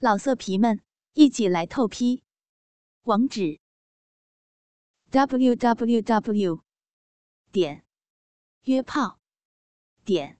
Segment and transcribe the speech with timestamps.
[0.00, 0.80] 老色皮们，
[1.14, 2.22] 一起来透批！
[3.02, 3.58] 网址
[5.10, 6.62] ：w w w
[7.50, 7.84] 点
[8.62, 9.18] 约炮
[10.04, 10.38] 点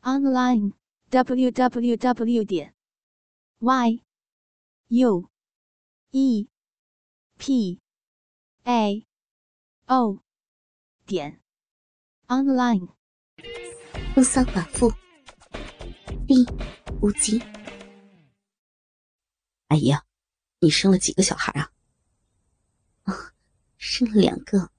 [0.00, 0.72] online
[1.10, 2.74] w w w 点
[3.60, 4.02] y
[4.88, 5.30] u
[6.10, 6.48] e
[7.38, 7.80] p
[8.64, 9.06] a
[9.86, 10.18] o
[11.06, 11.40] 点
[12.26, 12.88] online。
[14.12, 14.90] 风骚寡妇
[16.26, 16.44] 第
[17.00, 17.61] 五集。
[19.72, 19.96] 阿姨，
[20.58, 21.70] 你生了几个小孩啊？
[23.04, 23.32] 啊，
[23.78, 24.70] 生了两个。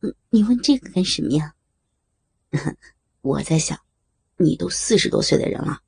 [0.00, 1.52] 嗯，你问这个干什么呀？
[3.20, 3.76] 我在想，
[4.36, 5.80] 你都四十多岁的人了，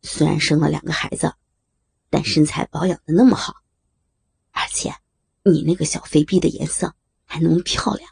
[0.00, 1.34] 虽然生了两个孩子，
[2.08, 3.54] 但身材保养的那么好，
[4.52, 4.90] 而且
[5.42, 6.94] 你那个小肥臂的颜色
[7.26, 8.10] 还那么漂亮，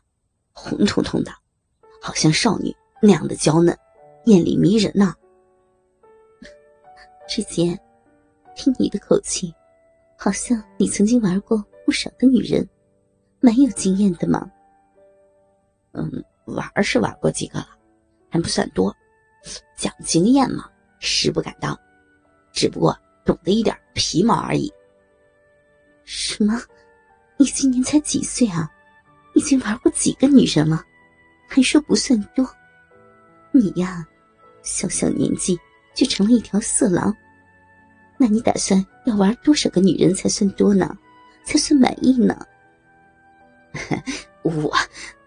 [0.53, 1.33] 红彤彤的，
[2.03, 3.75] 好像少女那样的娇嫩，
[4.27, 5.15] 艳丽迷人呢。
[7.27, 7.81] 志杰。
[8.59, 9.55] 听你的口气，
[10.19, 12.69] 好像你曾经玩过不少的女人，
[13.41, 14.51] 蛮有经验的嘛。
[15.93, 17.69] 嗯，玩是玩过几个了，
[18.29, 18.95] 还不算多。
[19.77, 21.79] 讲经验嘛，实不敢当，
[22.53, 24.71] 只不过懂得一点皮毛而已。
[26.05, 26.61] 什么？
[27.39, 28.69] 你今年才几岁啊？
[29.37, 30.83] 已经玩过几个女人了？
[31.49, 32.45] 还说不算多？
[33.53, 34.05] 你呀，
[34.63, 35.57] 小小年纪
[35.95, 37.17] 就成了一条色狼。
[38.19, 40.99] 那你打算要玩多少个女人才算多呢？
[41.45, 42.37] 才算满意呢？
[44.43, 44.77] 我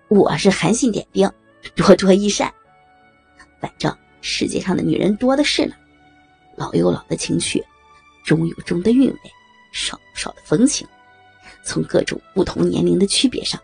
[0.09, 1.31] 我是韩信点兵，
[1.75, 2.53] 多多益善。
[3.59, 5.73] 反正世界上的女人多的是呢，
[6.57, 7.63] 老有老的情趣，
[8.25, 9.19] 中有中的韵味，
[9.71, 10.85] 少少的风情。
[11.63, 13.59] 从各种不同年龄的区别上，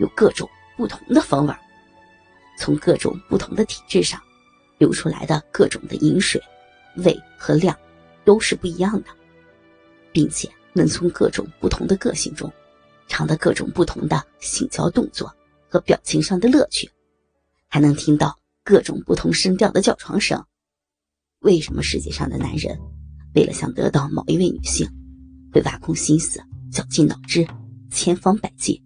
[0.00, 1.54] 有各种不同的风味
[2.58, 4.20] 从各种不同的体质上，
[4.78, 6.42] 流出来的各种的饮水、
[6.96, 7.76] 味和量。
[8.24, 9.08] 都是不一样的，
[10.12, 12.52] 并且能从各种不同的个性中，
[13.06, 15.32] 尝到各种不同的性交动作
[15.68, 16.90] 和表情上的乐趣，
[17.68, 20.42] 还能听到各种不同声调的叫床声。
[21.40, 22.78] 为什么世界上的男人，
[23.34, 24.88] 为了想得到某一位女性，
[25.52, 27.46] 会挖空心思、绞尽脑汁、
[27.90, 28.82] 千方百计，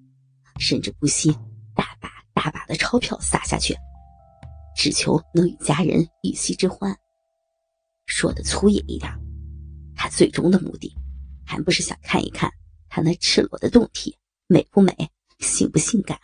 [0.58, 1.30] 甚至不惜
[1.74, 3.76] 大把大把的钞票撒下去，
[4.76, 6.92] 只求能与家人一夕之欢？
[8.06, 9.12] 说的粗野一点。
[9.98, 10.94] 他最终的目的，
[11.44, 12.48] 还不是想看一看
[12.88, 14.16] 他那赤裸的胴体
[14.46, 14.92] 美不美、
[15.40, 16.16] 性不性感？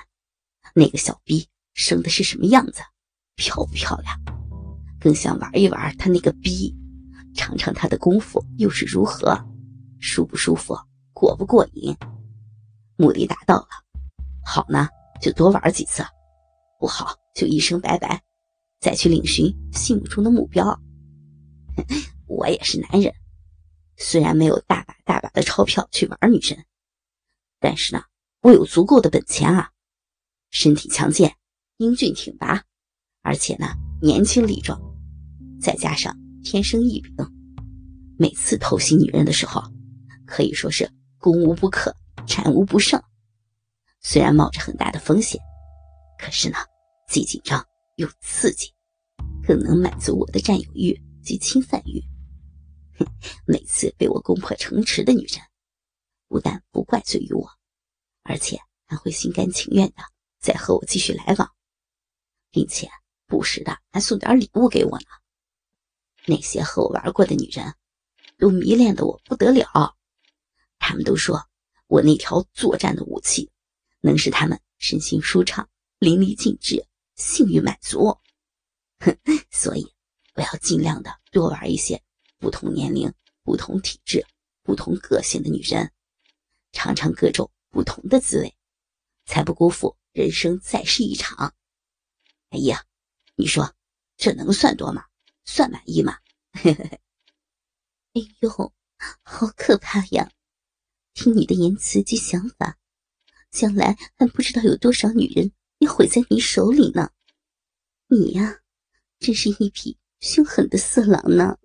[0.77, 2.81] 那个小逼生的是什么样子，
[3.35, 4.17] 漂不漂亮？
[5.01, 6.73] 更想玩一玩他那个逼，
[7.35, 9.37] 尝尝他的功夫又是如何，
[9.99, 10.79] 舒不舒服，
[11.13, 11.95] 过不过瘾？
[12.97, 13.69] 目的达到了，
[14.47, 14.89] 好呢
[15.21, 16.05] 就多玩几次，
[16.79, 18.23] 不好就一声拜拜，
[18.81, 20.81] 再去领寻心目中的目标。
[22.29, 23.13] 我也是男人。
[23.97, 26.65] 虽然没有大把大把的钞票去玩女人，
[27.61, 28.03] 但是呢，
[28.43, 29.71] 我有足够的本钱啊，
[30.51, 31.37] 身体强健，
[31.77, 32.63] 英俊挺拔，
[33.23, 34.81] 而且呢年轻力壮，
[35.61, 37.15] 再加上天生异禀，
[38.19, 39.63] 每次偷袭女人的时候，
[40.27, 41.95] 可以说是攻无不克，
[42.27, 43.01] 战无不胜。
[44.01, 45.41] 虽然冒着很大的风险，
[46.19, 46.57] 可是呢，
[47.09, 47.65] 既紧张
[47.97, 48.71] 又刺激，
[49.47, 52.03] 更能满足我的占有欲及侵犯欲。
[53.47, 55.41] 每次被我攻破城池的女人，
[56.29, 57.51] 不但不怪罪于我，
[58.23, 60.03] 而且还会心甘情愿的
[60.41, 61.51] 再和我继续来往，
[62.51, 62.89] 并且
[63.27, 65.07] 不时的还送点礼物给我呢。
[66.27, 67.75] 那些和我玩过的女人，
[68.39, 69.97] 都迷恋的我不得了，
[70.79, 71.49] 他们都说
[71.87, 73.51] 我那条作战的武器，
[74.01, 75.69] 能使他们身心舒畅、
[75.99, 78.17] 淋漓尽致、性欲满足。
[79.01, 79.19] 哼，
[79.51, 79.93] 所以
[80.35, 82.04] 我要尽量的多玩一些。
[82.45, 83.11] 不同年龄、
[83.43, 84.27] 不同体质、
[84.63, 85.91] 不同个性的女人，
[86.73, 88.55] 尝尝各种不同的滋味，
[89.25, 91.55] 才不辜负人生在世一场。
[92.51, 92.85] 哎呀，
[93.35, 93.75] 你说
[94.19, 95.07] 这能算多吗？
[95.47, 96.19] 算满意吗？
[96.53, 98.75] 哎呦，
[99.23, 100.31] 好可怕呀！
[101.15, 102.77] 听你的言辞及想法，
[103.51, 107.11] 将来还不知道有多少女人要毁在你手里呢。
[108.09, 108.61] 你呀，
[109.19, 111.57] 真是一匹凶狠的色狼呢。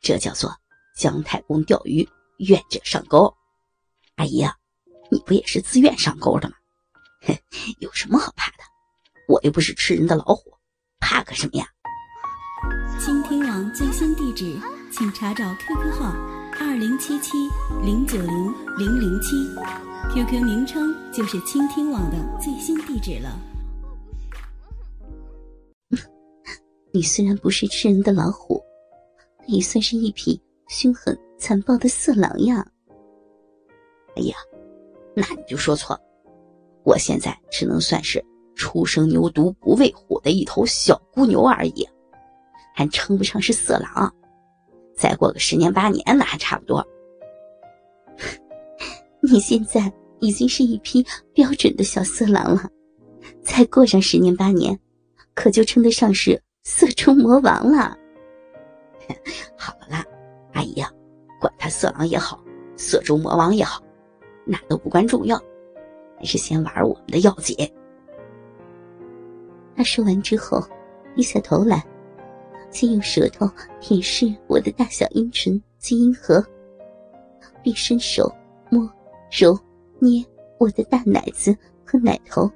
[0.00, 0.50] 这叫做
[0.96, 2.08] 姜太公钓鱼，
[2.38, 3.34] 愿者上钩。
[4.16, 4.54] 阿姨啊，
[5.10, 6.56] 你不也是自愿上钩的吗？
[7.80, 8.56] 有什么好怕的？
[9.28, 10.52] 我又不是吃人的老虎，
[10.98, 11.66] 怕个什么呀？
[12.98, 14.58] 倾听网最新地址，
[14.90, 16.12] 请查找 QQ 号
[16.58, 17.48] 二零七七
[17.82, 19.36] 零九零零零七
[20.12, 23.38] ，QQ 名称就是倾听网的最新地址了。
[26.92, 28.62] 你虽然不是吃人的老虎。
[29.46, 32.66] 也算是一匹凶狠残暴的色狼呀。
[34.16, 34.36] 哎呀，
[35.14, 36.02] 那你就说错了，
[36.84, 38.24] 我现在只能算是
[38.56, 41.88] 初生牛犊不畏虎的一头小孤牛而已，
[42.74, 44.12] 还称不上是色狼。
[44.94, 46.86] 再过个十年八年，那还差不多。
[49.22, 52.68] 你现在已经是一匹标准的小色狼了，
[53.42, 54.78] 再过上十年八年，
[55.34, 57.96] 可就称得上是色中魔王了。
[59.56, 60.04] 好了啦，
[60.52, 60.90] 阿姨呀，
[61.40, 62.42] 管他色狼也好，
[62.76, 63.82] 色中魔王也好，
[64.44, 65.36] 那都不关重要，
[66.18, 67.56] 还是先玩我们的要紧。
[69.76, 70.62] 他说完之后，
[71.14, 71.84] 低下头来，
[72.70, 76.44] 先用舌头舔舐我的大小阴唇及阴核，
[77.62, 78.30] 并伸手
[78.68, 78.90] 摸。
[79.30, 79.56] 揉
[80.00, 80.24] 捏
[80.58, 82.50] 我的大奶子和奶头，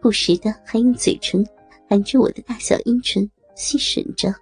[0.00, 1.46] 不时的还用嘴唇
[1.88, 4.34] 含着我的大小阴唇吸吮着，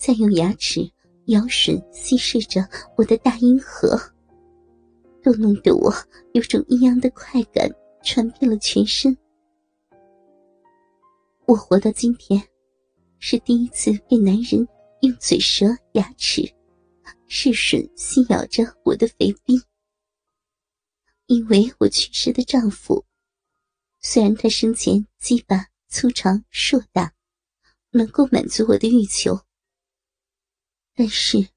[0.00, 0.90] 再用牙齿
[1.26, 2.66] 咬吮吸视着
[2.96, 4.00] 我的大阴核，
[5.22, 5.94] 都弄得我
[6.32, 7.70] 有种异样的快感
[8.02, 9.14] 传遍了全身。
[11.44, 12.42] 我活到今天，
[13.18, 14.66] 是第一次被男人
[15.02, 16.50] 用嘴舌、牙齿
[17.28, 19.60] 试吮吸咬着我的肥逼。
[21.26, 23.04] 因为我去世的丈夫，
[24.00, 27.12] 虽然他生前鸡巴粗长硕大，
[27.90, 29.38] 能够满足我的欲求，
[31.00, 31.48] 但是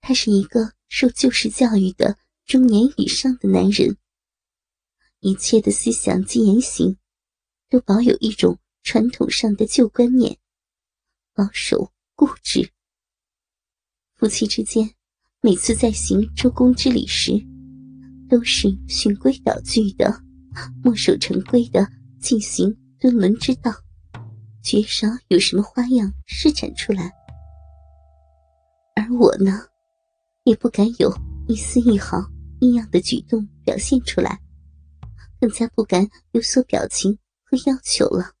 [0.00, 2.16] 他是一个受旧式教育的
[2.46, 3.98] 中年以上的男人，
[5.20, 6.96] 一切的思想及言行，
[7.68, 10.38] 都保有一种传统上的旧观念，
[11.34, 12.70] 保守固执。
[14.14, 14.94] 夫妻之间，
[15.42, 17.32] 每次在行周公之礼时，
[18.30, 20.22] 都是循规蹈矩的，
[20.82, 21.86] 墨守成规的
[22.18, 23.74] 进行敦伦之道，
[24.62, 27.12] 绝少有什么花样施展出来。
[28.96, 29.68] 而我呢，
[30.42, 31.14] 也不敢有
[31.46, 32.18] 一丝一毫
[32.60, 34.40] 异样的举动表现出来，
[35.38, 38.32] 更加不敢有所表情和要求了。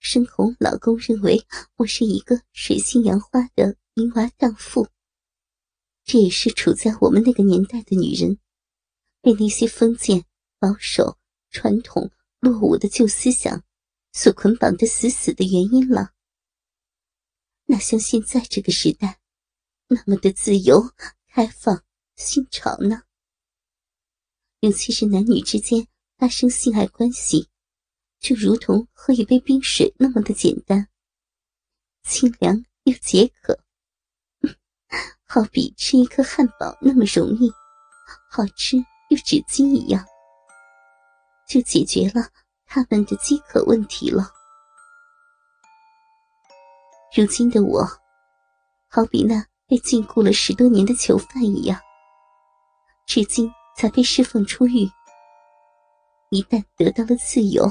[0.00, 1.40] 深红老公认为
[1.76, 4.86] 我是一个水性杨花的淫娃荡妇，
[6.04, 8.38] 这也是处在我们那个年代的女人。
[9.20, 10.24] 被那些封建、
[10.60, 11.18] 保守、
[11.50, 13.64] 传统、落伍的旧思想
[14.12, 16.12] 所捆绑的死死的原因了。
[17.66, 19.18] 哪像现在这个时代，
[19.88, 20.92] 那么的自由、
[21.28, 21.82] 开放、
[22.14, 23.02] 新潮呢？
[24.60, 25.86] 尤其是男女之间
[26.16, 27.48] 发生性爱关系，
[28.20, 30.88] 就如同喝一杯冰水那么的简单，
[32.02, 33.58] 清凉又解渴，
[35.26, 37.50] 好比吃一颗汉堡那么容易，
[38.30, 38.76] 好吃。
[39.10, 40.04] 又纸巾一样，
[41.48, 42.28] 就解决了
[42.66, 44.30] 他们的饥渴问题了。
[47.16, 47.88] 如今的我，
[48.86, 51.78] 好比那被禁锢了十多年的囚犯一样，
[53.06, 54.88] 至今才被释放出狱。
[56.30, 57.70] 一旦得到了自由，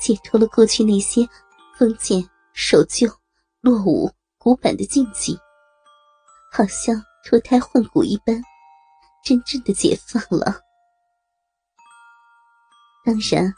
[0.00, 1.26] 解脱了过去那些
[1.78, 3.06] 封建、守旧、
[3.60, 5.38] 落伍、古板的禁忌，
[6.50, 8.42] 好像脱胎换骨一般。
[9.24, 10.60] 真正的解放了。
[13.02, 13.50] 当然，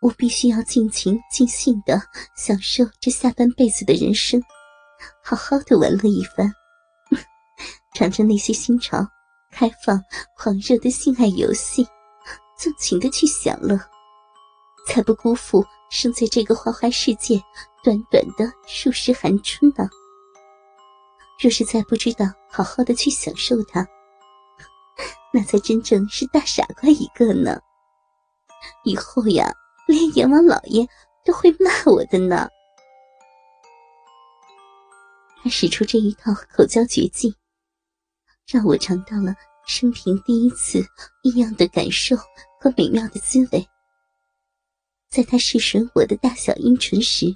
[0.00, 2.00] 我必须要尽情尽兴的
[2.36, 4.40] 享受这下半辈子的人生，
[5.24, 6.48] 好好的玩乐一番，
[7.94, 9.06] 尝尝那些新潮、
[9.50, 10.02] 开放、
[10.36, 11.86] 狂热的性爱游戏，
[12.58, 13.78] 纵情的去享乐，
[14.88, 17.40] 才不辜负生在这个花花世界
[17.84, 19.88] 短短的数十寒春呢。
[21.40, 23.86] 若是再不知道好好的去享受它，
[25.32, 27.60] 那才真正是大傻瓜一个呢！
[28.84, 29.52] 以后呀，
[29.86, 30.86] 连阎王老爷
[31.24, 32.48] 都会骂我的呢。
[35.42, 37.34] 他使出这一套口交绝技，
[38.52, 39.34] 让我尝到了
[39.66, 40.84] 生平第一次
[41.22, 42.14] 异样的感受
[42.60, 43.66] 和美妙的滋味。
[45.08, 47.34] 在他试吮我的大小阴唇时，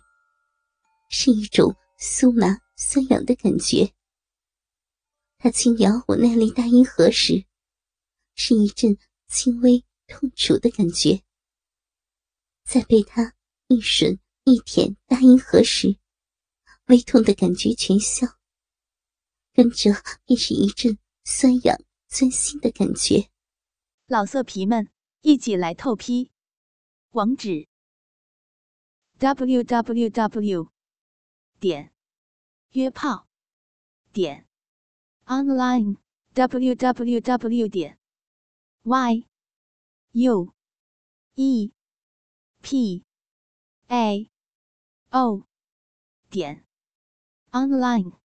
[1.09, 3.91] 是一种酥麻酸痒的感觉；
[5.39, 7.47] 他轻摇我那粒大阴核时，
[8.35, 11.23] 是一阵轻微痛楚的感觉，
[12.63, 13.33] 在被他
[13.69, 15.97] 一吮一舔大阴核时，
[16.89, 18.27] 微痛的感觉全消，
[19.55, 19.95] 跟着
[20.27, 23.29] 便是一阵酸痒钻心的感觉。
[24.07, 24.89] 老色皮们，
[25.23, 26.31] 一起来透批！
[27.11, 27.67] 网址
[29.19, 30.71] ：w w w.
[31.59, 31.93] 点
[32.71, 33.27] 约炮
[34.13, 34.47] 点
[35.25, 35.97] online
[36.33, 37.69] w w w.
[37.69, 37.99] 点
[38.85, 39.27] y
[40.13, 40.55] u
[41.35, 41.73] e
[42.63, 43.05] p
[43.89, 44.31] a
[45.11, 45.45] o
[46.31, 46.65] 点
[47.51, 48.26] online。